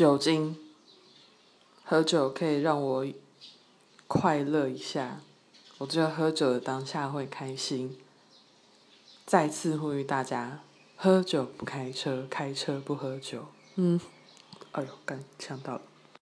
[0.00, 0.56] 酒精，
[1.84, 3.06] 喝酒可以让我
[4.06, 5.20] 快乐一下。
[5.76, 7.98] 我觉得喝酒的当下会开心。
[9.26, 10.60] 再次呼吁大家，
[10.96, 13.48] 喝酒不开车，开车不喝酒。
[13.74, 14.00] 嗯，
[14.72, 15.82] 哎呦，刚想到了。